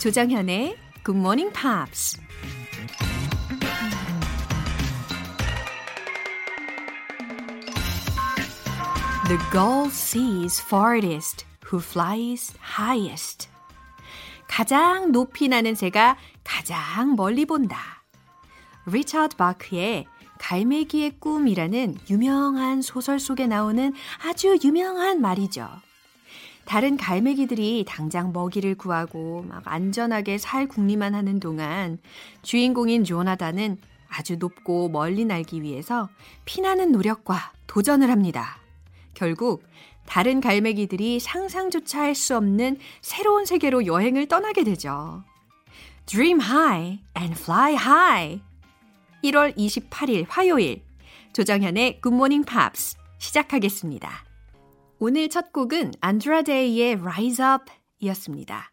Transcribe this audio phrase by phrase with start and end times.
[0.00, 2.18] 조정현의 Good Morning Pops.
[9.28, 13.50] The gull sees farthest who flies highest.
[14.48, 18.02] 가장 높이 나는 새가 가장 멀리 본다.
[18.86, 20.06] 리차드 바크의
[20.38, 23.92] 갈매기의 꿈이라는 유명한 소설 속에 나오는
[24.24, 25.68] 아주 유명한 말이죠.
[26.70, 31.98] 다른 갈매기들이 당장 먹이를 구하고 막 안전하게 살 궁리만 하는 동안
[32.42, 33.76] 주인공인 조나단은
[34.08, 36.08] 아주 높고 멀리 날기 위해서
[36.44, 38.60] 피나는 노력과 도전을 합니다.
[39.14, 39.64] 결국
[40.06, 45.24] 다른 갈매기들이 상상조차 할 수 없는 새로운 세계로 여행을 떠나게 되죠.
[46.06, 48.42] Dream high and fly high.
[49.24, 50.84] 1월 28일 화요일
[51.32, 54.29] 조정현의 Morning Pops 시작하겠습니다.
[55.02, 58.70] 오늘 첫 곡은 안드라데이의 Rise Up 이었습니다.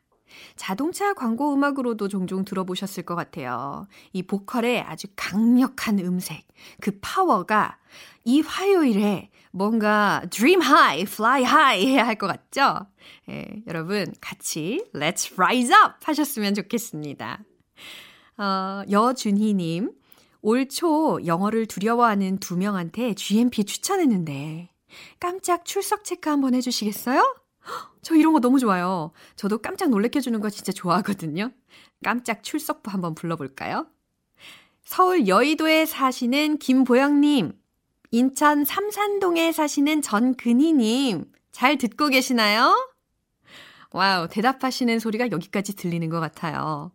[0.58, 3.88] 자동차 광고 음악으로도 종종 들어보셨을 것 같아요.
[4.11, 6.45] 이 보컬의 아주 강력한 음색,
[6.81, 7.78] 그 파워가
[8.25, 12.88] 이 화요일에 뭔가 dream high, fly high 해야 할 것 같죠?
[13.30, 17.39] 예, 여러분 같이 let's rise up 하셨으면 좋겠습니다.
[18.38, 19.94] 어, 여준희님,
[20.41, 24.69] 올 초 영어를 두려워하는 두 명한테 GMP 추천했는데
[25.19, 27.35] 깜짝 출석 체크 한번 해주시겠어요?
[28.02, 29.11] 저 이런 거 너무 좋아요.
[29.35, 31.52] 저도 깜짝 놀래켜주는 거 진짜 좋아하거든요.
[32.03, 33.88] 깜짝 출석부 한번 불러볼까요?
[34.83, 37.52] 서울 여의도에 사시는 김보영님,
[38.11, 42.73] 인천 삼산동에 사시는 전근희님, 잘 듣고 계시나요?
[43.91, 46.91] Wow, 대답하시는 소리가 여기까지 들리는 것 같아요.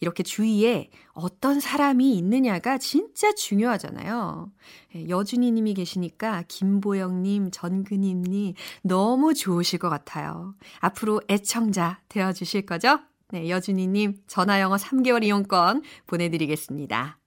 [0.00, 4.50] 이렇게 주위에 어떤 사람이 있느냐가 진짜 중요하잖아요.
[4.96, 10.54] 예, 여준이 님이 계시니까 김보영 님, 전근희 님 너무 좋으실 것 같아요.
[10.80, 13.00] 앞으로 애청자 되어 주실 거죠?
[13.30, 17.18] 네, 여준이 님 전화 영어 3개월 이용권 보내 드리겠습니다.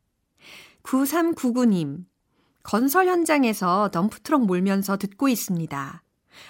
[0.84, 2.06] 9399 님,
[2.64, 6.04] 건설 현장에서 덤프트럭 몰면서 듣고 있습니다.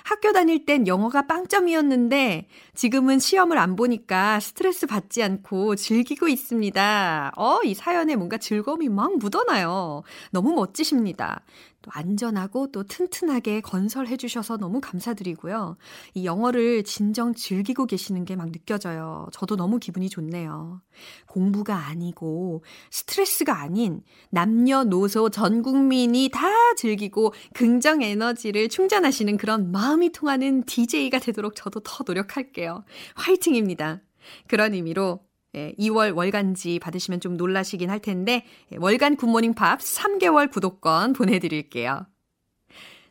[0.03, 7.33] 학교 다닐 땐 영어가 빵점이었는데 지금은 시험을 안 보니까 스트레스 받지 않고 즐기고 있습니다.
[7.35, 10.03] 어, 이 사연에 뭔가 즐거움이 막 묻어나요.
[10.31, 11.41] 너무 멋지십니다.
[11.87, 15.77] 또 안전하고 또 튼튼하게 건설해 주셔서 너무 감사드리고요.
[16.13, 19.27] 이 영어를 진정 즐기고 계시는 게 막 느껴져요.
[19.31, 20.79] 저도 너무 기분이 좋네요.
[21.25, 30.63] 공부가 아니고 스트레스가 아닌 남녀노소 전 국민이 다 즐기고 긍정 에너지를 충전하시는 그런 마음이 통하는
[30.65, 32.83] DJ가 되도록 저도 더 노력할게요.
[33.15, 34.01] 화이팅입니다.
[34.47, 40.51] 그런 의미로 예, 2월 월간지 받으시면 좀 놀라시긴 할 텐데 예, 월간 굿모닝 팝 3개월
[40.51, 42.05] 구독권 보내드릴게요.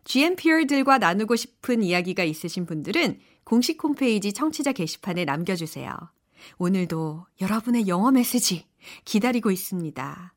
[0.05, 5.93] GMPR들과 나누고 싶은 이야기가 있으신 분들은 공식 홈페이지 청취자 게시판에 남겨주세요.
[6.59, 8.67] 오늘도 여러분의 영어 메시지
[9.05, 10.36] 기다리고 있습니다.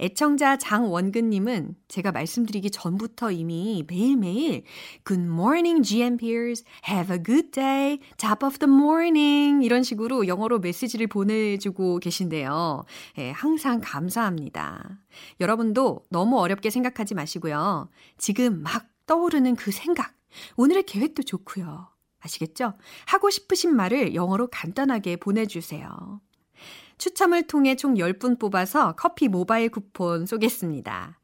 [0.00, 4.64] 애청자 장원근님은 제가 말씀드리기 전부터 이미 매일매일
[5.06, 11.06] Good morning GMPers, have a good day, top of the morning 이런 식으로 영어로 메시지를
[11.06, 12.84] 보내주고 계신데요.
[13.18, 14.98] 예, 항상 감사합니다.
[15.40, 17.88] 여러분도 너무 어렵게 생각하지 마시고요.
[18.18, 20.14] 지금 막 떠오르는 그 생각,
[20.56, 21.88] 오늘의 계획도 좋고요.
[22.20, 22.74] 아시겠죠?
[23.06, 26.20] 하고 싶으신 말을 영어로 간단하게 보내주세요.
[27.02, 31.18] 추첨을 통해 총 10분 뽑아서 커피 모바일 쿠폰 쏘겠습니다.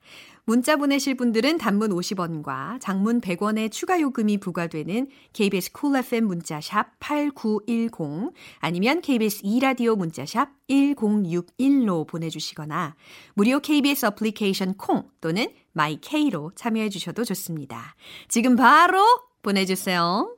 [0.45, 6.99] 문자 보내실 분들은 단문 50원과 장문 100원의 추가 요금이 부과되는 KBS 쿨 cool FM 문자샵
[6.99, 12.97] 8910 아니면 KBS 2라디오 문자샵 1061로 보내주시거나
[13.35, 17.95] 무료 KBS 어플리케이션 콩 또는 마이케이로 참여해 주셔도 좋습니다.
[18.27, 19.05] 지금 바로
[19.43, 20.38] 보내주세요.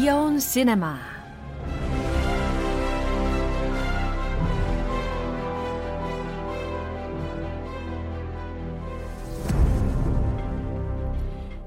[0.00, 0.96] Beyond Cinema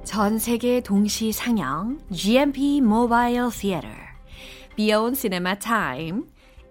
[0.03, 3.95] 전 세계 동시 상영 GMP Mobile Theater
[4.77, 6.24] Beyond Cinema Time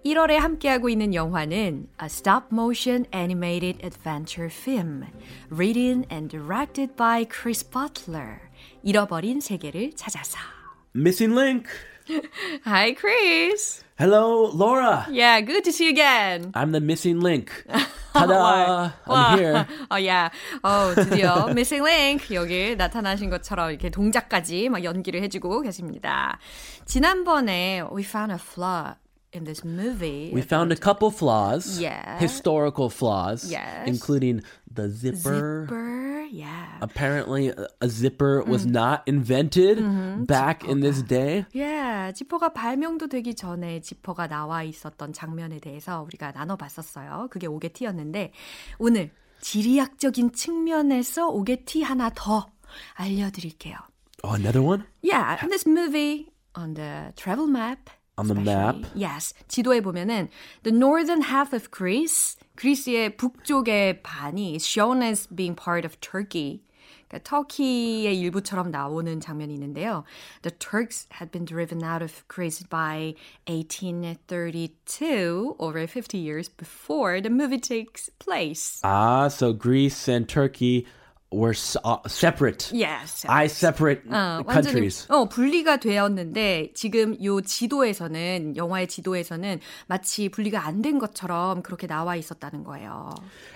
[0.03, 5.05] 1월에 함께하고 있는 영화는 A Stop Motion Animated Adventure Film,
[5.49, 8.41] written and directed by Chris Butler.
[8.83, 10.52] 잃어버린 세계를 찾아서.
[10.94, 11.68] Missing link.
[12.64, 13.84] Hi, Chris.
[13.98, 15.06] Hello, Laura.
[15.10, 16.52] Yeah, good to see you again.
[16.54, 17.50] I'm the missing link.
[18.14, 18.90] Ta-da!
[19.06, 19.66] I'm here.
[19.90, 20.30] 어, yeah.
[20.62, 26.38] 어, 드디어 Missing Link 여기 나타나신 것처럼 이렇게 동작까지 막 연기를 해주고 계십니다.
[26.86, 28.94] 지난번에 we found a flaw
[29.32, 30.30] in this movie.
[30.32, 31.78] We found a couple flaws.
[31.78, 32.18] Yeah.
[32.18, 33.50] Historical flaws.
[33.50, 33.86] Yes.
[33.86, 34.42] Including
[34.72, 35.66] the zipper.
[35.66, 36.26] zipper.
[36.30, 36.66] Yeah.
[36.80, 39.78] Apparently, a, a zipper was not invented
[40.26, 41.46] back in this day.
[41.52, 47.28] Yeah, 지퍼가 발명도 되기 전에 지퍼가 나와 있었던 장면에 대해서 우리가 나눠봤었어요.
[47.30, 48.32] 그게 오게티였는데
[48.78, 49.10] 오늘
[49.40, 52.46] 지리학적인 측면에서 오게티 하나 더
[52.94, 53.76] 알려드릴게요.
[54.22, 54.84] Oh, another one?
[55.00, 57.88] Yeah, in this movie on the travel map.
[58.18, 58.90] On the especially, map?
[58.96, 59.32] Yes.
[59.48, 60.28] 지도에 보면은
[60.64, 66.62] the northern half of Greece, 그리스의 북쪽의 반이 is shown as being part of Turkey.
[67.08, 70.04] 그러니까 터키의 일부처럼 나오는 장면이 있는데요.
[70.42, 73.14] The Turks had been driven out of Greece by
[73.46, 78.80] 1832, over 50 years before the movie takes place.
[78.84, 80.86] Ah, so Greece and Turkey
[81.33, 81.53] were
[81.83, 82.69] uh, separate.
[82.71, 83.25] Yes.
[83.27, 85.07] I separate 어, 완전히 countries.
[85.09, 92.15] 어, 분리가 되었는데 지금 요 지도에서는 영화의 지도에서는 마치 분리가 안 된 것처럼 그렇게 나와
[92.15, 93.09] 있었다는 거예요.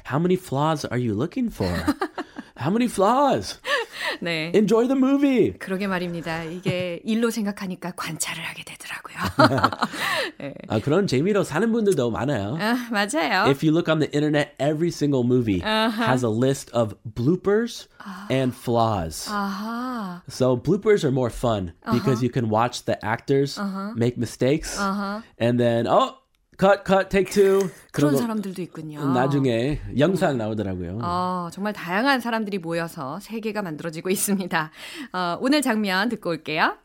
[0.10, 1.68] How many flaws are you looking for?
[2.58, 3.60] How many flaws?
[4.21, 4.53] 네.
[4.55, 5.53] Enjoy the movie.
[5.59, 6.45] 그러게 말입니다.
[6.45, 9.17] 이게 일로 생각하니까 관찰을 하게 되더라고요.
[10.69, 12.57] 아, 그런 재미로 사는 분들도 많아요.
[12.61, 13.49] 아, 맞아요.
[13.49, 17.89] If you look on the internet, every single movie has a list of bloopers
[18.31, 19.29] and flaws.
[19.29, 20.23] 아하.
[20.29, 23.59] So bloopers are more fun because you can watch the actors
[23.97, 24.79] make mistakes
[25.39, 26.19] and then oh
[26.59, 27.59] cut cut take two.
[27.93, 29.13] 그런 그러고 사람들도 있군요.
[29.13, 31.01] 나중에 영상 나오더라고요.
[31.03, 34.71] 어, 정말 다양한 사람들이 모여서 세계가 만들어지고 있습니다.
[35.13, 36.77] 어, 오늘 장면 듣고 올게요.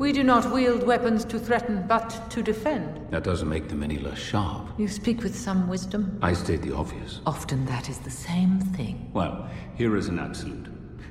[0.00, 3.00] We do not wield weapons to threaten, but to defend.
[3.10, 4.66] That doesn't make them any less sharp.
[4.76, 6.18] You speak with some wisdom.
[6.20, 7.20] I state the obvious.
[7.24, 9.10] Often that is the same thing.
[9.14, 10.66] Well, here is an absolute.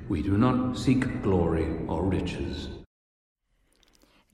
[0.10, 2.68] We do not seek glory or riches.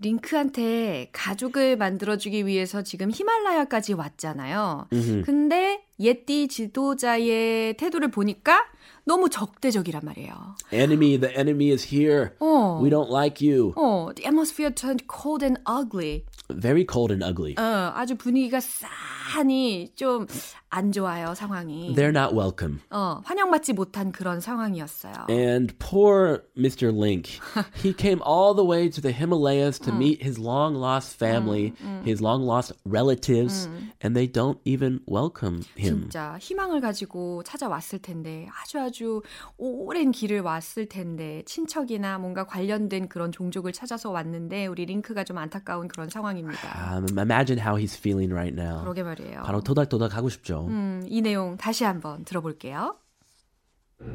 [0.00, 4.86] 링크한테 가족을 만들어주기 위해서 지금 히말라야까지 왔잖아요.
[5.24, 8.64] 근데 예띠 지도자의 태도를 보니까
[9.04, 10.32] 너무 적대적이란 말이에요.
[10.72, 12.30] Enemy, the enemy is here.
[12.40, 12.80] 어.
[12.82, 13.72] We don't like you.
[13.76, 16.24] 어, the atmosphere turned cold and ugly.
[16.50, 17.54] Very cold and ugly.
[17.58, 20.26] 어, 아주 분위기가 싸하니 좀
[20.70, 21.94] 안 좋아요, 상황이.
[21.94, 22.80] They're not welcome.
[22.90, 25.26] 어, 환영받지 못한 그런 상황이었어요.
[25.30, 26.92] And poor Mr.
[26.92, 27.40] Link,
[27.82, 31.72] he came all the way to the Himalayas to meet his long lost family,
[32.04, 33.66] his long lost relatives,
[34.02, 36.10] and they don't even welcome him.
[36.10, 39.22] 진짜 희망을 가지고 찾아왔을 텐데 아주 아주
[39.56, 45.88] 오랜 길을 왔을 텐데 친척이나 뭔가 관련된 그런 종족을 찾아서 왔는데 우리 링크가 좀 안타까운
[45.88, 46.97] 그런 상황 입니다.
[46.97, 48.81] Um, imagine how he's feeling right now.
[48.83, 49.43] 그러게 말이에요.
[49.43, 50.67] 바로 토닥토닥 하고 싶죠.
[50.67, 52.97] 음, 이 내용 다시 한번 들어볼게요.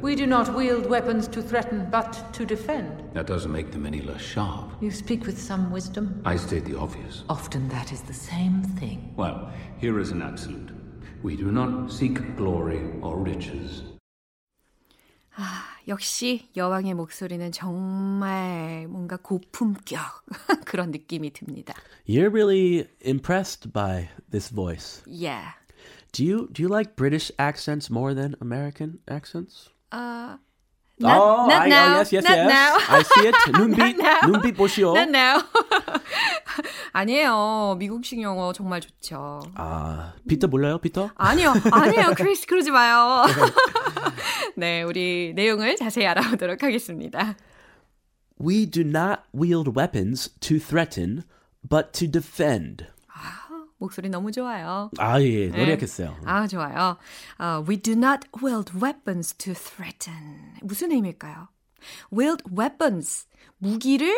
[0.03, 3.03] We do not wield weapons to threaten, but to defend.
[3.13, 4.69] That doesn't make them any less sharp.
[4.81, 6.21] You speak with some wisdom.
[6.25, 7.23] I state the obvious.
[7.27, 9.13] Often that is the same thing.
[9.17, 10.69] Well, here is an absolute.
[11.23, 13.83] We do not seek glory or riches.
[15.88, 20.00] 역시 여왕의 목소리는 정말 뭔가 고품격
[20.64, 21.74] 그런 느낌이 듭니다.
[22.06, 25.02] You're really impressed by this voice.
[25.06, 25.52] Yeah.
[26.12, 29.70] Do you do you like British accents more than American accents?
[29.90, 30.38] Uh,
[31.02, 31.94] oh, not I, now.
[31.94, 32.48] oh, yes, yes, Not yes.
[32.48, 32.78] now.
[32.88, 33.34] I see it.
[33.52, 33.96] 눈빛.
[34.26, 34.94] 눈빛 보시오.
[34.94, 35.42] Not now.
[36.92, 37.76] 아니에요.
[37.78, 39.42] 미국식 영어 정말 좋죠.
[39.56, 41.10] 아, 피터 몰라요, 피터?
[41.16, 43.24] 아니요, 아니에요, 크리스 그러지 마요.
[44.56, 47.34] 네, 우리 내용을 자세히 알아보도록 하겠습니다.
[48.40, 51.24] We do not wield weapons to threaten,
[51.68, 52.86] but to defend.
[53.84, 54.90] 목소리 너무 좋아요.
[54.98, 56.16] 아, 예, 노력했어요.
[56.24, 56.96] 아, 좋아요.
[57.38, 60.54] 어, we do not wield weapons to threaten.
[60.62, 61.48] 무슨 의미일까요?
[62.12, 63.26] wield weapons.
[63.58, 64.10] 무기를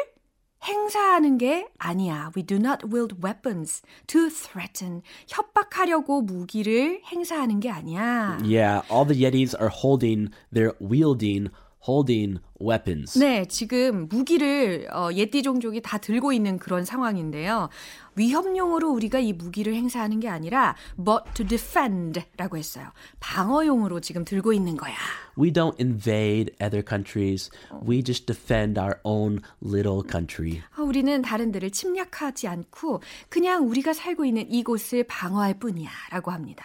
[0.64, 2.30] 행사하는 게 아니야.
[2.36, 5.02] We do not wield weapons to threaten.
[5.28, 8.38] 협박하려고 무기를 행사하는 게 아니야.
[8.42, 11.50] Yeah, all the Yetis are holding, they're wielding
[11.86, 13.18] holding weapons.
[13.18, 17.68] 네, 지금 무기를 어, 예띠 종족이 다 들고 있는 그런 상황인데요.
[18.16, 22.88] 위협용으로 우리가 이 무기를 행사하는 게 아니라 but to defend라고 했어요.
[23.20, 24.94] 방어용으로 지금 들고 있는 거야.
[25.38, 27.50] We don't invade other countries.
[27.86, 30.62] We just defend our own little country.
[30.74, 36.64] 아, 우리는 다른 데를 침략하지 않고 그냥 우리가 살고 있는 이곳을 방어할 뿐이야라고 합니다.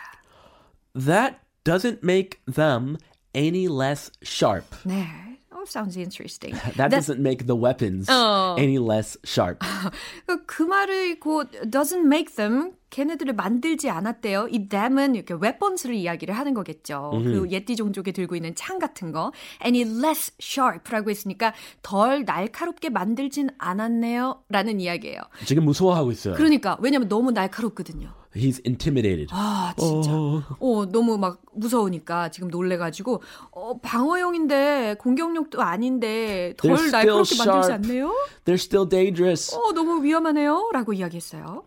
[0.94, 2.98] That doesn't make them
[3.36, 4.66] any less sharp.
[4.84, 5.31] 네.
[5.61, 6.55] Oh, sounds interesting.
[6.77, 9.61] That doesn't make the weapons any less sharp.
[10.27, 14.50] 그, 그 말을 곧 doesn't make them 걔네들을 만들지 않았대요.
[14.52, 17.12] 이 them은 이렇게 weapons를 이야기를 하는 거겠죠.
[17.24, 19.32] 그 예띠 종족이 들고 있는 창 같은 거.
[19.66, 24.44] any less sharp라고 했으니까 덜 날카롭게 만들진 않았네요.
[24.50, 25.22] 라는 이야기예요.
[25.46, 26.36] 지금 무서워하고 있어요.
[26.36, 28.10] 그러니까 왜냐면 너무 날카롭거든요.
[28.36, 29.28] He's intimidated.
[29.32, 30.12] 아 진짜.
[30.12, 33.22] 어 너무 막 무서우니까 지금 놀래가지고
[33.52, 37.74] 어 방어용인데 공격력도 아닌데 덜 날카롭게 still 만들지 sharp.
[37.74, 38.16] 않네요.
[38.46, 39.56] They're still dangerous.
[39.56, 41.64] 어 너무 위험하네요.라고 이야기했어요.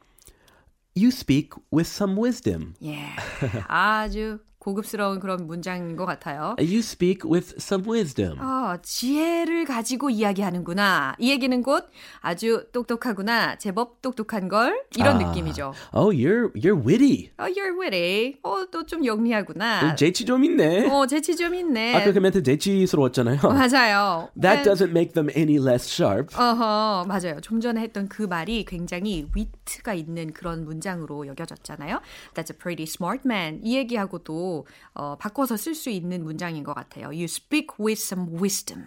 [0.95, 2.75] You speak with some wisdom.
[2.79, 3.19] Yeah.
[3.69, 6.57] 아주 고급스러운 그런 문장인 것 같아요.
[6.59, 8.39] You speak with some wisdom.
[8.41, 11.17] 아, 지혜를 가지고 이야기하는구나.
[11.19, 11.85] 이 얘기는 곧
[12.21, 13.59] 아주 똑똑하구나.
[13.59, 15.29] 제법 똑똑한 걸 이런 아.
[15.29, 15.75] 느낌이죠.
[15.93, 17.31] Oh, you're you're witty.
[17.37, 18.39] 어, you're witty.
[18.43, 19.95] 어, 또 좀 영리하구나.
[19.97, 20.89] 재치 좀 있네.
[20.89, 21.95] 어, 재치 좀 있네.
[21.97, 23.41] 아까 그 멘트 재치스러웠잖아요.
[23.43, 24.31] 맞아요.
[24.41, 24.63] That 네.
[24.63, 26.35] doesn't make them any less sharp.
[26.37, 27.41] 어허, 맞아요.
[27.43, 32.01] 좀 전에 했던 그 말이 굉장히 위트가 있는 그런 문장으로 여겨졌잖아요.
[32.35, 33.61] That's a pretty smart man.
[33.63, 34.54] 이 얘기하고도
[34.95, 37.07] 어, 바꿔서 쓸 수 있는 문장인 것 같아요.
[37.07, 38.87] You speak with some wisdom.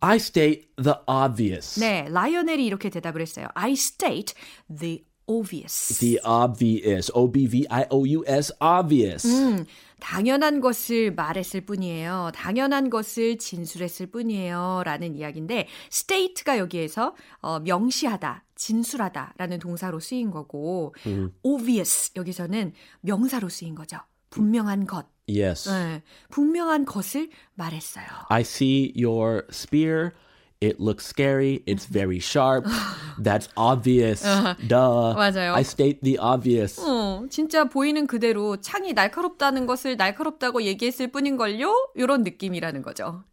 [0.00, 1.78] I state the obvious.
[1.78, 3.46] 네, 라이오넬이 이렇게 대답을 했어요.
[3.54, 4.34] I state
[4.68, 5.98] the obvious.
[6.00, 7.10] The obvious.
[7.14, 8.52] O B V I O U S.
[8.60, 9.26] Obvious.
[9.28, 9.64] 음,
[10.00, 12.32] 당연한 것을 말했을 뿐이에요.
[12.34, 14.82] 당연한 것을 진술했을 뿐이에요.
[14.84, 20.94] 라는 이야기인데, state가 여기에서 어, 명시하다, 진술하다라는 동사로 쓰인 거고,
[21.42, 22.72] obvious 여기서는
[23.02, 23.98] 명사로 쓰인 거죠.
[24.32, 25.06] 분명한 것.
[25.28, 25.68] Yes.
[25.68, 28.04] 네, 분명한 것을 말했어요.
[28.28, 30.10] I see your spear.
[30.60, 31.60] It looks scary.
[31.66, 32.66] It's very sharp.
[33.18, 34.22] That's obvious.
[34.68, 35.12] Duh.
[35.14, 35.54] 맞아요.
[35.54, 36.80] I state the obvious.
[36.80, 41.92] 어, 진짜 보이는 그대로 창이 날카롭다는 것을 날카롭다고 얘기했을 뿐인걸요?
[41.96, 43.24] 이런 느낌이라는 거죠.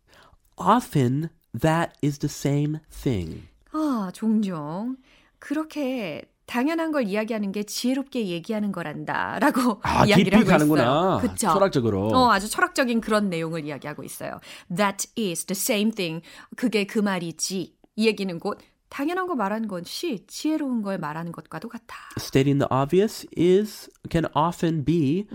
[0.57, 1.29] Often
[1.59, 3.43] that is the same thing.
[3.71, 4.97] 아, 종종
[5.37, 10.81] 그렇게 당연한 걸 이야기하는 게 지혜롭게 얘기하는 거란다라고 아, 이야기를 하고 가는구나.
[10.81, 11.19] 있어요.
[11.21, 11.53] 그쵸?
[11.53, 12.07] 철학적으로.
[12.07, 14.39] 어, 아주 철학적인 그런 내용을 이야기하고 있어요.
[14.75, 16.23] That is the same thing.
[16.57, 17.75] 그게 그 말이지.
[17.97, 18.57] 이 얘기는 곧
[18.89, 21.95] 당연한 거 말하는 것이 지혜로운 걸 말하는 것과도 같아.
[22.17, 25.27] Stating the obvious is can often be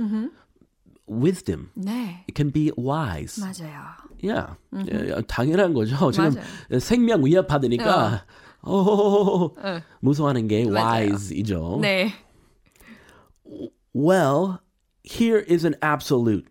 [1.09, 1.71] wisdom.
[1.75, 3.41] 네, It can be wise.
[3.41, 3.85] 맞아요.
[4.21, 4.55] Yeah.
[4.91, 6.11] 예, 당연한 거죠.
[6.11, 6.81] 지금 맞아요.
[6.81, 8.21] 생명 위협받으니까 어,
[10.01, 11.11] 무서워하는 게 맞아요.
[11.11, 11.79] wise이죠.
[11.81, 12.13] 네.
[13.95, 14.59] Well,
[15.05, 16.47] here is an absolute.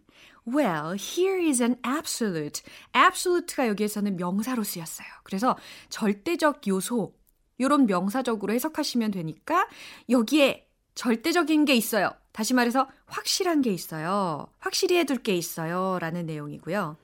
[0.45, 2.61] Well, here is an absolute.
[2.95, 5.07] absolute가 여기에서는 명사로 쓰였어요.
[5.23, 5.57] 그래서
[5.89, 7.13] 절대적 요소,
[7.57, 9.67] 이런 명사적으로 해석하시면 되니까
[10.09, 12.11] 여기에 절대적인 게 있어요.
[12.31, 14.47] 다시 말해서 확실한 게 있어요.
[14.59, 15.97] 확실히 해둘 게 있어요.
[15.99, 16.97] 라는 내용이고요.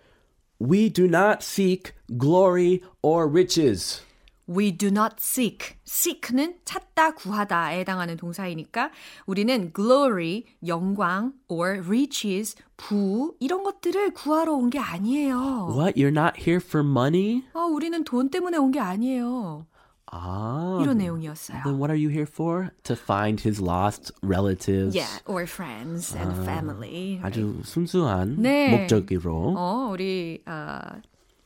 [0.61, 4.01] We do not seek glory or riches.
[4.49, 5.75] We do not seek.
[5.85, 8.89] seek는 찾다, 구하다에 해당하는 동사이니까
[9.27, 15.69] 우리는 glory, 영광, or riches, 부 이런 것들을 구하러 온 게 아니에요.
[15.77, 15.93] What?
[15.99, 17.43] You're not here for money?
[17.53, 19.67] 아, 우리는 돈 때문에 온 게 아니에요.
[20.11, 20.81] Ah.
[20.81, 21.61] 이런 내용이었어요.
[21.63, 22.71] Then what are you here for?
[22.85, 24.95] To find his lost relatives.
[24.97, 27.19] Yeah, or friends and family.
[27.21, 28.75] 아주 순수한 네.
[28.75, 29.53] 목적으로.
[29.55, 30.79] 어, 우리 어,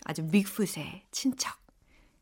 [0.05, 1.57] 아주 빅풋의 친척,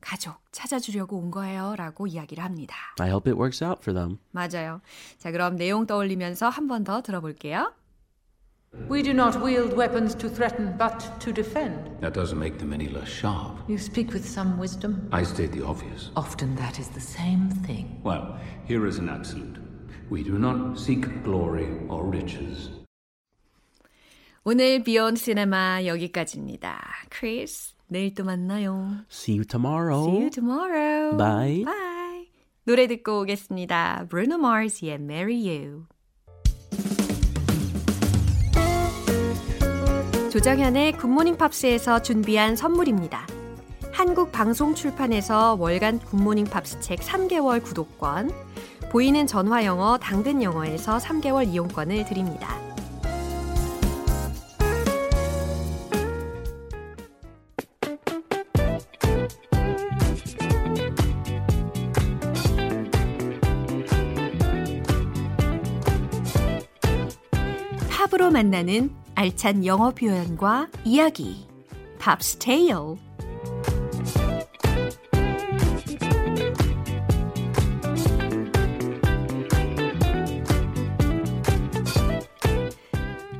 [0.01, 2.75] 가족 찾아주려고 온 거예요 라고 이야기를 합니다.
[3.00, 4.17] I hope it works out for them.
[4.31, 4.81] 맞아요.
[5.20, 7.74] 자, 그럼 내용 떠올리면서 한 번 더 들어볼게요.
[8.89, 11.91] We do not wield weapons to threaten, but to defend.
[12.00, 13.60] That doesn't make them any less sharp.
[13.67, 15.10] You speak with some wisdom.
[15.12, 16.10] I state the obvious.
[16.15, 18.00] Often that is the same thing.
[18.01, 19.60] Well, here is an absolute.
[20.10, 22.72] We do not seek glory or riches.
[24.43, 26.81] 오늘 비욘 시네마 여기까지입니다.
[27.10, 28.96] 크리스, 내일 또 만나요.
[29.12, 30.08] See you tomorrow.
[30.08, 31.18] See you tomorrow.
[31.18, 31.66] Bye.
[31.66, 32.30] Bye.
[32.64, 34.06] 노래 듣고 오겠습니다.
[34.10, 35.88] Bruno Mars의 Marry You.
[40.32, 43.28] 조정현의 굿모닝 팝스에서 준비한 선물입니다.
[43.92, 48.32] 한국 방송 출판에서 월간 굿모닝 팝스 책 3개월 구독권,
[48.90, 52.71] 보이는 전화 영어 당근 영어에서 3개월 이용권을 드립니다.
[68.32, 71.48] 만나는 알찬 영어 표현과 이야기.
[72.00, 72.98] Pop's Tale.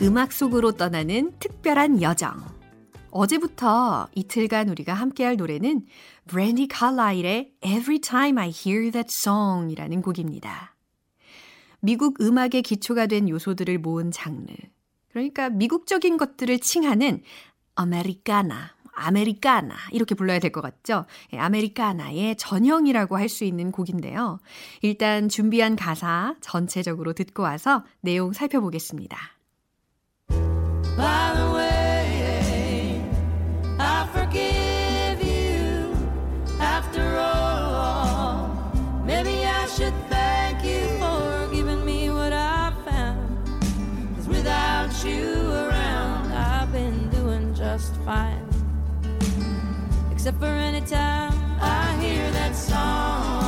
[0.02, 2.34] 음악 속으로 떠나는 특별한 여정.
[3.12, 5.86] 어제부터 이틀간 우리가 함께할 노래는
[6.28, 10.76] 브랜디 칼라일의 Every Time I Hear That Song 이라는 곡입니다.
[11.82, 14.54] 미국 음악의 기초가 된 요소들을 모은 장르.
[15.12, 17.22] 그러니까 미국적인 것들을 칭하는
[17.76, 21.06] 아메리카나, 아메리카나 이렇게 불러야 될 것 같죠?
[21.34, 24.40] 예, 아메리카나의 전형이라고 할 수 있는 곡인데요.
[24.82, 29.18] 일단 준비한 가사 전체적으로 듣고 와서 내용 살펴보겠습니다.
[50.22, 53.42] Except for any time I hear that song.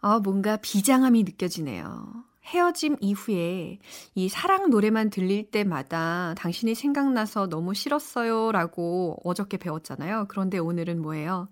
[0.00, 2.24] 아, 뭔가 비장함이 느껴지네요.
[2.46, 3.78] 헤어짐 이후에
[4.16, 10.26] 이 사랑 노래만 들릴 때마다 당신이 생각나서 너무 싫었어요 라고 어저께 배웠잖아요.
[10.26, 11.48] 그런데 오늘은 뭐예요?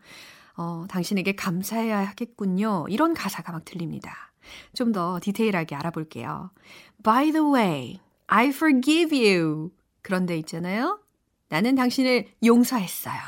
[0.57, 2.87] 어, 당신에게 감사해야 하겠군요.
[2.89, 4.33] 이런 가사가 막 들립니다.
[4.75, 6.51] 좀 더 디테일하게 알아볼게요.
[7.05, 9.71] By the way, I forgive you.
[10.07, 11.01] 그런데 있잖아요.
[11.49, 13.19] 나는 당신을 용서했어요.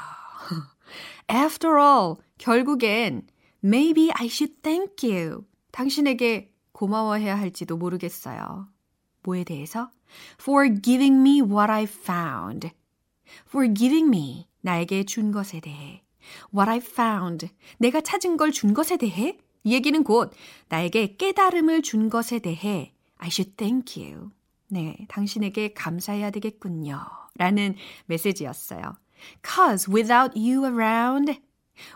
[1.29, 3.27] After all, 결국엔
[3.65, 5.45] maybe I should thank you.
[5.73, 8.69] 당신에게 고마워해야 할지도 모르겠어요.
[9.25, 9.91] 뭐에 대해서?
[10.41, 12.71] For giving me what I found.
[13.49, 14.47] For giving me.
[14.61, 16.05] 나에게 준 것에 대해.
[16.55, 17.49] What I found.
[17.79, 19.37] 내가 찾은 걸 준 것에 대해.
[19.65, 20.33] 이 얘기는 곧
[20.69, 24.31] 나에게 깨달음을 준 것에 대해 I should thank you.
[24.69, 27.01] 네, 당신에게 감사해야 되겠군요.
[27.37, 27.75] 라는
[28.07, 28.95] 메시지였어요.
[29.45, 31.41] Cause without you around.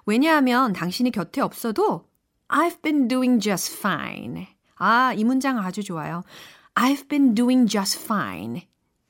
[0.07, 2.09] 왜냐하면 당신이 곁에 없어도
[2.49, 4.46] I've been doing just fine.
[4.77, 6.23] 아, 이 문장 아주 좋아요.
[6.75, 8.62] I've been doing just fine.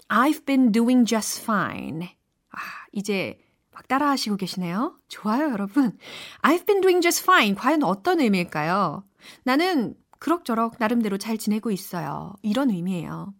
[0.08, 2.08] I've been doing just fine.
[2.50, 2.58] 아,
[2.92, 3.38] 이제
[3.72, 4.96] 막 따라 하시고 계시네요.
[5.08, 5.96] 좋아요, 여러분.
[6.42, 7.54] I've been doing just fine.
[7.54, 9.04] 과연 어떤 의미일까요?
[9.44, 12.34] 나는 그럭저럭 나름대로 잘 지내고 있어요.
[12.42, 13.34] 이런 의미예요.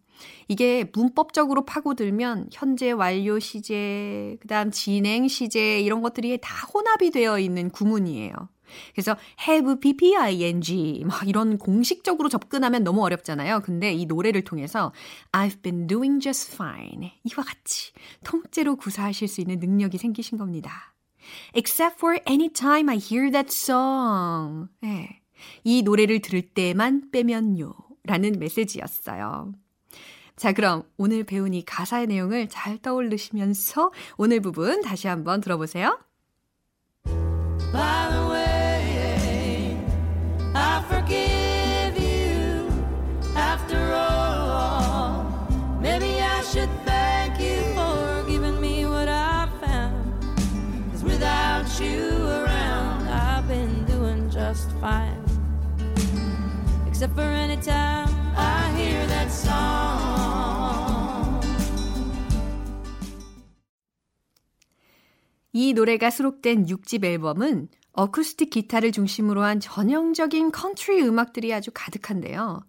[0.47, 7.39] 이게 문법적으로 파고들면 현재 완료 시제, 그 다음 진행 시제 이런 것들이 다 혼합이 되어
[7.39, 8.33] 있는 구문이에요.
[8.93, 9.15] 그래서
[9.47, 13.61] have pping 막 이런 공식적으로 접근하면 너무 어렵잖아요.
[13.61, 14.91] 근데 이 노래를 통해서
[15.31, 17.91] I've been doing just fine 이와 같이
[18.23, 20.95] 통째로 구사하실 수 있는 능력이 생기신 겁니다.
[21.53, 24.67] Except for any time I hear that song.
[24.81, 25.21] 네.
[25.63, 27.73] 이 노래를 들을 때만 빼면요.
[28.05, 29.53] 라는 메시지였어요.
[30.35, 35.97] 자, 그럼 오늘 배운 이 가사의 내용을 잘 떠올리시면서 오늘 부분 다시 한번 들어보세요.
[57.15, 57.92] for any time
[65.53, 72.63] 이 노래가 수록된 6집 앨범은 어쿠스틱 기타를 중심으로 한 전형적인 컨트리 음악들이 아주 가득한데요.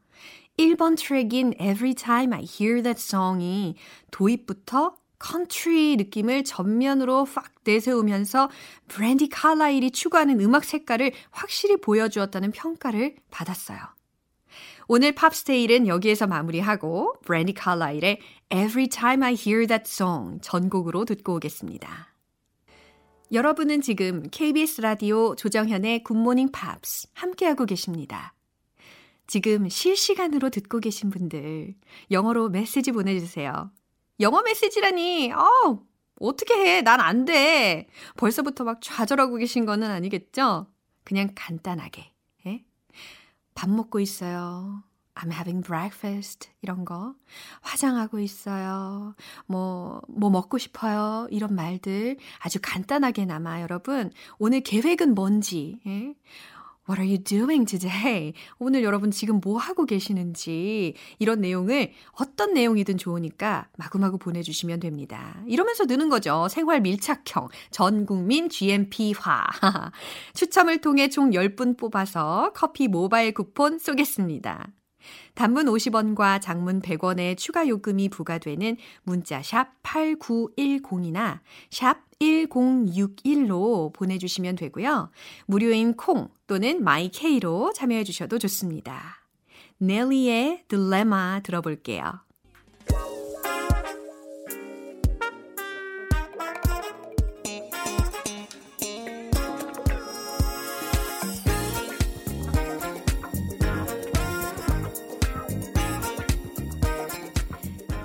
[0.58, 3.76] 1번 트랙인 Every Time I Hear That Song이
[4.10, 8.50] 도입부터 컨트리 느낌을 전면으로 확 내세우면서
[8.88, 13.78] 브랜디 칼라일이 추구하는 음악 색깔을 확실히 보여주었다는 평가를 받았어요.
[14.86, 18.20] 오늘 팝스테일은 여기에서 마무리하고 브랜디 칼라일의
[18.52, 22.13] Every Time I Hear That Song 전곡으로 듣고 오겠습니다.
[23.34, 28.32] 여러분은 지금 KBS 라디오 조정현의 굿모닝 팝스 함께하고 계십니다.
[29.26, 31.74] 지금 실시간으로 듣고 계신 분들
[32.12, 33.72] 영어로 메시지 보내주세요.
[34.20, 35.82] 영어 메시지라니, 어,
[36.20, 36.82] 어떻게 해?
[36.82, 37.88] 난 안 돼.
[38.16, 40.68] 벌써부터 막 좌절하고 계신 거는 아니겠죠?
[41.02, 42.12] 그냥 간단하게,
[42.46, 42.64] 예?
[43.56, 44.84] 밥 먹고 있어요.
[45.14, 46.48] I'm having breakfast.
[46.62, 47.14] 이런 거.
[47.60, 49.14] 화장하고 있어요.
[49.46, 51.28] 뭐, 뭐 먹고 싶어요.
[51.30, 54.10] 이런 말들 아주 간단하게 남아, 여러분.
[54.38, 56.14] 오늘 계획은 뭔지, 예?
[56.86, 58.34] What are you doing today?
[58.58, 65.42] 오늘 여러분 지금 뭐 하고 계시는지 이런 내용을 어떤 내용이든 좋으니까 마구마구 보내주시면 됩니다.
[65.46, 66.46] 이러면서 느는 거죠.
[66.50, 69.46] 생활 밀착형 전국민 GMP화.
[70.34, 74.68] 추첨을 통해 총 10분 뽑아서 커피 모바일 쿠폰 쏘겠습니다.
[75.34, 81.40] 단문 50원과 장문 100원의 추가 요금이 부과되는 문자 샵 8910이나
[81.70, 85.10] 샵 1061로 보내주시면 되고요.
[85.46, 89.22] 무료인 콩 또는 마이케이로 참여해 주셔도 좋습니다.
[89.78, 92.24] 넬리의 딜레마 들어볼게요.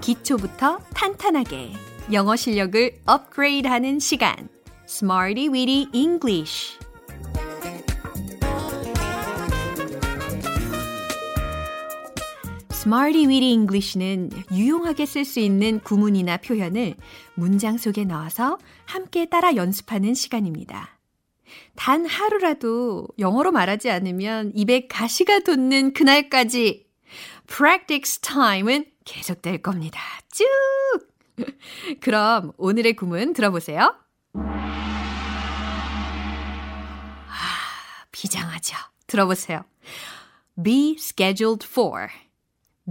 [0.09, 1.71] 기초부터 탄탄하게
[2.13, 4.49] 영어 실력을 업그레이드하는 시간
[4.87, 6.79] Smarty Weedy English
[12.71, 16.95] Smarty Weedy English는 유용하게 쓸 수 있는 구문이나 표현을
[17.35, 20.97] 문장 속에 넣어서 함께 따라 연습하는 시간입니다.
[21.75, 26.87] 단 하루라도 영어로 말하지 않으면 입에 가시가 돋는 그날까지
[27.45, 29.99] practice time은 계속될 겁니다.
[30.31, 30.45] 쭉!
[31.99, 33.95] 그럼 오늘의 구문 들어보세요.
[37.23, 37.35] 아,
[38.11, 38.77] 비장하죠.
[39.07, 39.63] 들어보세요.
[40.63, 42.07] be scheduled for.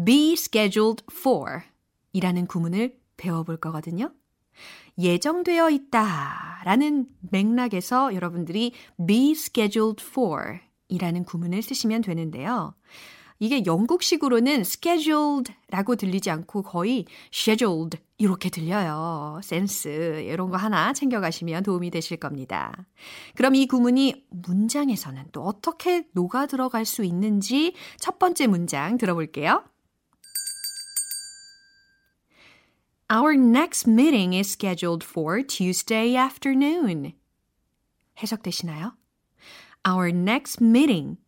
[0.04, 1.62] be scheduled for
[2.12, 4.12] 이라는 구문을 배워볼 거거든요.
[4.98, 8.72] 예정되어 있다 라는 맥락에서 여러분들이
[9.06, 12.74] be scheduled for 이라는 구문을 쓰시면 되는데요.
[13.38, 19.40] 이게 영국식으로는 scheduled라고 들리지 않고 거의 scheduled 이렇게 들려요.
[19.44, 22.72] 센스 이런 거 하나 챙겨가시면 도움이 되실 겁니다.
[23.36, 29.64] 그럼 이 구문이 문장에서는 또 어떻게 녹아 들어갈 수 있는지 첫 번째 문장 들어볼게요.
[33.10, 37.14] Our next meeting is scheduled for Tuesday afternoon.
[38.20, 38.94] 해석되시나요?
[39.88, 41.18] Our next meeting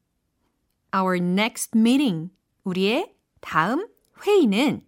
[0.95, 2.31] Our next meeting.
[2.65, 3.87] 우리의 다음
[4.27, 4.83] 회의는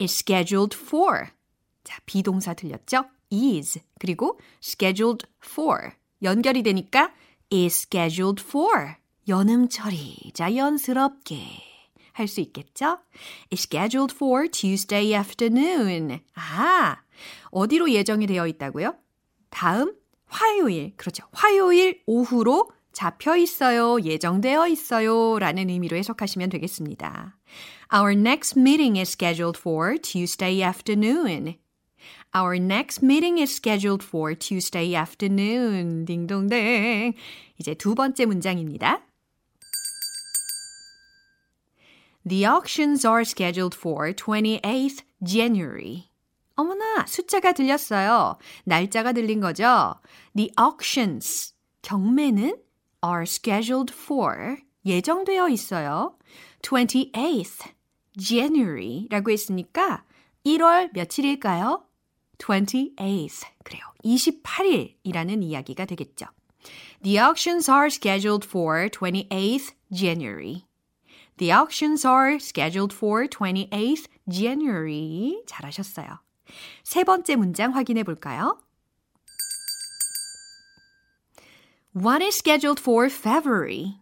[0.00, 1.28] is scheduled for.
[1.84, 3.04] 자, 비동사 들렸죠?
[3.32, 3.80] is.
[3.98, 5.92] 그리고 scheduled for.
[6.22, 7.12] 연결이 되니까
[7.52, 8.96] is scheduled for.
[9.28, 11.38] 연음 처리 자연스럽게
[12.12, 12.98] 할 수 있겠죠?
[13.52, 16.20] is scheduled for Tuesday afternoon.
[16.34, 16.96] 아,
[17.50, 18.96] 어디로 예정이 되어 있다고요?
[19.50, 19.94] 다음
[20.26, 20.94] 화요일.
[20.96, 21.24] 그렇죠.
[21.32, 27.38] 화요일 오후로 잡혀 있어요, 예정되어 있어요 라는 의미로 해석하시면 되겠습니다.
[27.94, 31.54] Our next meeting is scheduled for Tuesday afternoon.
[32.34, 36.06] Our next meeting is scheduled for Tuesday afternoon.
[36.06, 37.14] 딩동댕.
[37.60, 39.00] 이제 두 번째 문장입니다.
[42.28, 46.08] The auctions are scheduled for 28th January.
[46.56, 48.38] 어머나, 숫자가 들렸어요.
[48.64, 49.94] 날짜가 들린 거죠?
[50.34, 51.54] The auctions.
[51.82, 52.67] 경매는
[53.04, 56.16] are scheduled for 예정되어 있어요.
[56.62, 57.72] 28th
[58.18, 60.04] January라고 했으니까
[60.44, 61.84] 1월 며칠일까요?
[62.38, 63.46] 28th.
[63.64, 63.82] 그래요.
[64.04, 66.26] 28일이라는 이야기가 되겠죠.
[67.02, 70.64] The auctions are scheduled for 28th January.
[71.38, 75.42] The auctions are scheduled for 28th January.
[75.46, 76.20] 잘하셨어요.
[76.82, 78.58] 세 번째 문장 확인해 볼까요?
[81.97, 83.99] What is scheduled for February?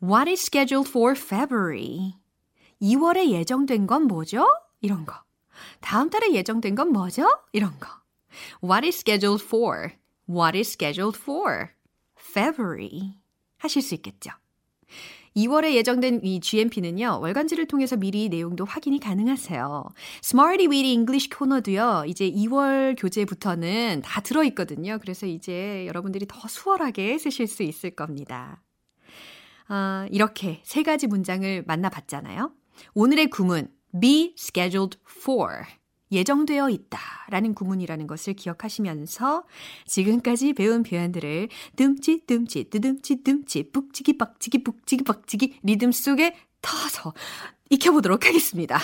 [0.00, 2.14] What is scheduled for February?
[2.80, 4.46] 2월에 예정된 건 뭐죠?
[4.80, 5.22] 이런 거.
[5.80, 7.28] 다음 달에 예정된 건 뭐죠?
[7.52, 7.88] 이런 거.
[8.62, 9.92] What is scheduled for?
[10.28, 11.70] What is scheduled for?
[12.16, 13.18] February.
[13.58, 14.32] 하실 수 있겠죠.
[15.37, 19.85] 2월에 예정된 이 GMP는요, 월간지를 통해서 미리 내용도 확인이 가능하세요.
[20.23, 24.97] Smarty Weedy English 코너도요, 이제 2월 교재부터는 다 들어있거든요.
[24.99, 28.63] 그래서 이제 여러분들이 더 수월하게 쓰실 수 있을 겁니다.
[29.67, 32.51] 아, 이렇게 세 가지 문장을 만나봤잖아요.
[32.95, 33.69] 오늘의 구문,
[34.01, 35.65] be scheduled for.
[36.11, 39.43] 예정되어 있다 라는 구문이라는 것을 기억하시면서
[39.85, 47.13] 지금까지 배운 표현들을 듬치 듬치 뜨듬치 듬치 북치기 빡치기 북치기 빡치기 리듬 속에 터서
[47.69, 48.79] 익혀보도록 하겠습니다.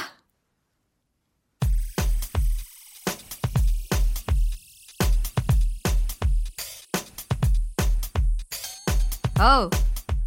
[9.39, 9.69] 어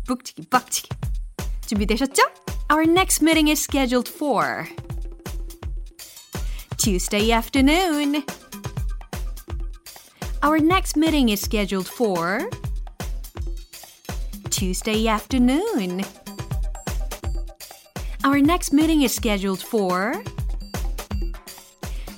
[0.07, 0.89] 북치기 빡치기
[1.67, 2.23] 준비되셨죠?
[2.71, 4.67] Our next meeting is scheduled for
[6.86, 8.24] Tuesday afternoon.
[10.44, 12.50] Our next meeting is scheduled for
[14.50, 16.04] Tuesday afternoon.
[18.24, 20.24] Our next meeting is scheduled for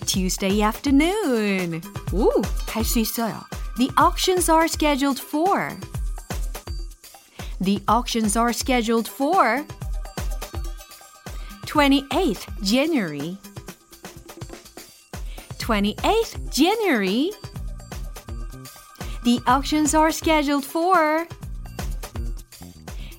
[0.05, 1.81] Tuesday afternoon.
[2.13, 2.29] 오,
[2.67, 3.43] 할 수 있어요.
[3.77, 5.77] The auctions are scheduled for.
[7.59, 9.65] The auctions are scheduled for
[11.65, 13.37] 28th January.
[15.68, 17.30] 28th January.
[19.24, 21.28] The auctions are scheduled for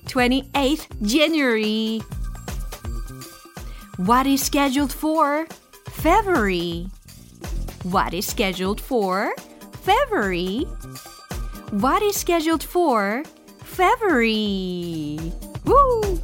[0.06, 2.00] 28th January.
[3.98, 5.46] What is scheduled for
[5.90, 6.88] February?
[7.84, 9.32] What is scheduled for
[9.82, 10.66] February?
[11.70, 13.22] What is scheduled for
[13.62, 15.20] February?
[15.64, 16.20] Woo!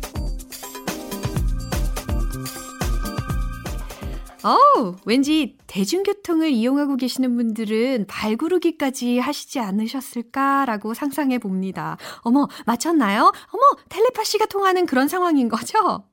[4.47, 11.97] 어, 왠지 대중교통을 이용하고 계시는 분들은 발구르기까지 하시지 않으셨을까라고 상상해 봅니다.
[12.21, 13.23] 어머, 맞췄나요?
[13.23, 16.05] 어머, 텔레파시가 통하는 그런 상황인 거죠?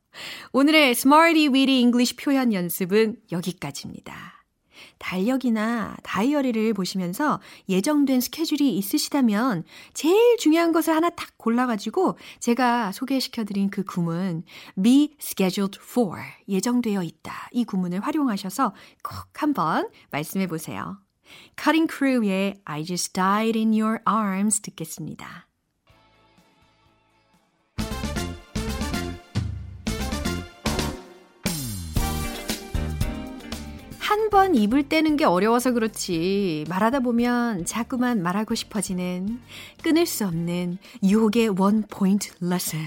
[0.51, 4.32] 오늘의 Smarty Weedy English 표현 연습은 여기까지입니다.
[4.97, 13.83] 달력이나 다이어리를 보시면서 예정된 스케줄이 있으시다면 제일 중요한 것을 하나 딱 골라가지고 제가 소개시켜드린 그
[13.83, 14.43] 구문
[14.81, 20.97] be scheduled for 예정되어 있다 이 구문을 활용하셔서 꼭 한번 말씀해 보세요.
[21.57, 25.47] Cutting Crew의 I Just Died in Your Arms 듣겠습니다.
[34.13, 39.41] 한 번 입을 떼는 게 어려워서 그렇지 말하다 보면 자꾸만 말하고 싶어지는
[39.81, 42.77] 끊을 수 없는 유혹의 원 포인트 레슨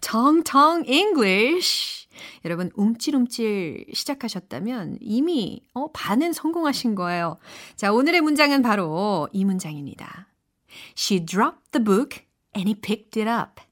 [0.00, 2.08] 정정 English
[2.44, 7.38] 여러분 움찔움찔 시작하셨다면 이미 어, 반은 성공하신 거예요.
[7.76, 10.26] 자 오늘의 문장은 바로 이 문장입니다.
[10.96, 12.24] She dropped the book
[12.56, 13.62] and he picked it up.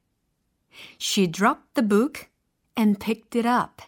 [1.00, 2.28] She dropped the book
[2.78, 3.84] and picked it up.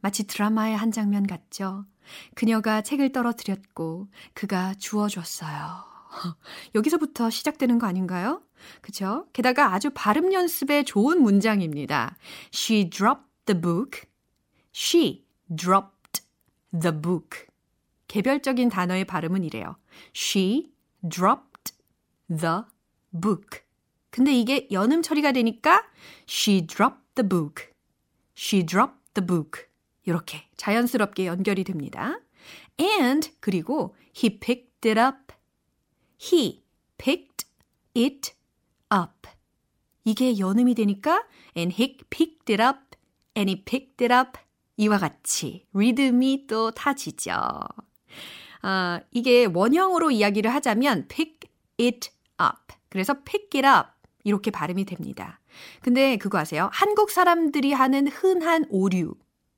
[0.00, 1.84] 마치 드라마의 한 장면 같죠?
[2.34, 5.92] 그녀가 책을 떨어뜨렸고 그가 주워줬어요.
[6.74, 8.42] 여기서부터 시작되는 거 아닌가요?
[8.80, 9.26] 그쵸?
[9.32, 12.16] 게다가 아주 발음 연습에 좋은 문장입니다.
[12.54, 14.02] She dropped the book.
[14.74, 16.22] She dropped
[16.78, 17.46] the book.
[18.08, 19.76] 개별적인 단어의 발음은 이래요.
[20.14, 20.72] She
[21.08, 21.72] dropped
[22.28, 22.62] the
[23.10, 23.62] book.
[24.10, 25.82] 근데 이게 연음 처리가 되니까
[26.28, 27.72] she dropped the book.
[28.36, 29.71] She dropped the book.
[30.04, 32.18] 이렇게 자연스럽게 연결이 됩니다.
[32.80, 35.34] And 그리고 he picked it up.
[36.20, 36.62] He
[36.98, 37.46] picked
[37.96, 38.32] it
[38.92, 39.28] up.
[40.04, 41.24] 이게 연음이 되니까
[41.56, 42.96] and he picked it up
[43.36, 44.40] and he picked it up
[44.76, 47.32] 이와 같이 리듬이 또 타지죠.
[48.62, 51.40] 아, 이게 원형으로 이야기를 하자면 pick
[51.78, 52.10] it
[52.40, 52.76] up.
[52.88, 53.90] 그래서 pick it up
[54.24, 55.40] 이렇게 발음이 됩니다.
[55.80, 56.70] 근데 그거 아세요?
[56.72, 59.14] 한국 사람들이 하는 흔한 오류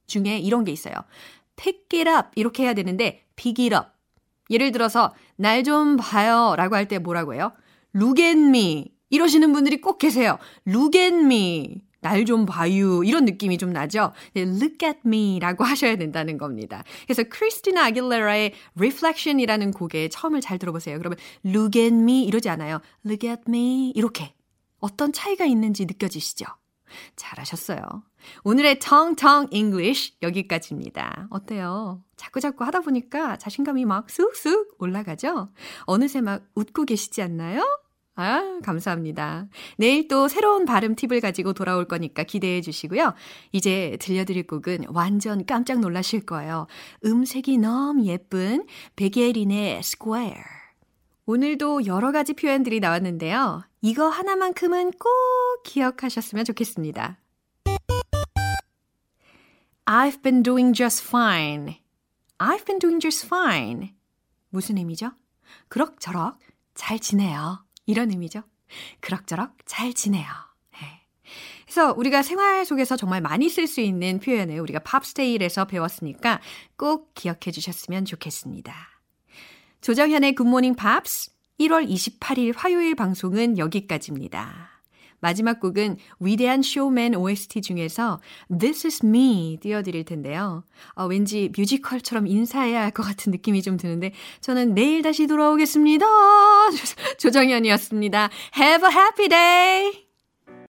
[0.07, 0.95] 중에 이런 게 있어요.
[1.57, 3.89] pick it up 이렇게 해야 되는데 pick it up.
[4.51, 7.53] 예를 들어서 날 좀 봐요 라고 할 때 뭐라고 해요?
[7.95, 10.39] look at me 이러시는 분들이 꼭 계세요.
[10.67, 14.13] look at me 날 좀 봐요 이런 느낌이 좀 나죠.
[14.37, 16.85] look at me 라고 하셔야 된다는 겁니다.
[17.07, 20.99] 그래서 크리스티나 아길레라의 Reflection이라는 곡의 처음을 잘 들어보세요.
[20.99, 22.81] 그러면 look at me 이러지 않아요.
[23.07, 24.35] look at me 이렇게
[24.81, 26.45] 어떤 차이가 있는지 느껴지시죠?
[27.17, 27.81] 잘하셨어요.
[28.45, 31.29] 오늘의 텅텅 English 여기까지입니다.
[31.31, 32.03] 어때요?
[32.17, 35.51] 자꾸자꾸 하다 보니까 자신감이 막 쑥쑥 올라가죠?
[35.87, 37.65] 어느새 막 웃고 계시지 않나요?
[38.17, 39.49] 아, 감사합니다.
[39.77, 43.15] 내일 또 새로운 발음 팁을 가지고 돌아올 거니까 기대해 주시고요.
[43.51, 46.69] 이제 들려드릴 곡은 완전 깜짝 놀라실 거예요.
[47.05, 50.43] 음색이 너무 예쁜 베게린의 Square.
[51.27, 53.65] 오늘도 여러 가지 표현들이 나왔는데요.
[53.81, 55.11] 이거 하나만큼은 꼭
[55.65, 57.19] 기억하셨으면 좋겠습니다.
[59.87, 61.81] I've been doing just fine.
[62.39, 63.95] I've been doing just fine.
[64.51, 65.11] 무슨 의미죠?
[65.69, 66.39] 그럭저럭
[66.75, 67.65] 잘 지내요.
[67.87, 68.43] 이런 의미죠.
[69.01, 70.27] 그럭저럭 잘 지내요.
[70.73, 71.03] 네.
[71.65, 76.41] 그래서 우리가 생활 속에서 정말 많이 쓸 수 있는 표현을 우리가 팝스테일에서 배웠으니까
[76.77, 78.75] 꼭 기억해 주셨으면 좋겠습니다.
[79.81, 84.74] 조정현의 굿모닝 팝스 1월 28일 화요일 방송은 여기까지입니다.
[85.25, 88.21] 마지막 곡은 위대한 쇼맨 OST 중에서
[88.61, 90.65] This is me 띄워드릴 텐데요.
[90.95, 96.05] 어, 왠지 뮤지컬처럼 인사해야 할 것 같은 느낌이 좀 드는데 저는 내일 다시 돌아오겠습니다.
[97.19, 98.29] 조정현이었습니다.
[98.57, 100.04] Have a happy day!